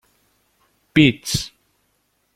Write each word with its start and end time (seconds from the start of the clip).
Pits. 0.95 1.53